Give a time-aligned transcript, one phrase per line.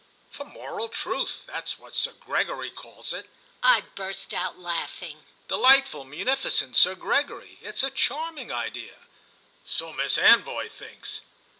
[0.31, 1.43] "For Moral Truth.
[1.45, 3.29] That's what Sir Gregory calls it."
[3.61, 5.23] I burst out laughing.
[5.47, 7.59] "Delightful munificent Sir Gregory!
[7.61, 8.95] It's a charming idea."
[9.63, 11.21] "So Miss Anvoy thinks."